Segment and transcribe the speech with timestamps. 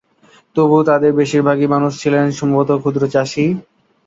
[0.55, 3.51] তবুও তাদের বেশিরভাগই মানুষজন ছিলেন সম্ভবত ক্ষুদ্র চাষীই।